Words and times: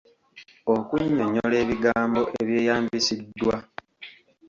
Okunnyonnyola 0.73 1.55
ebigambo 1.63 2.21
ebyeyambisiddwa. 2.39 3.55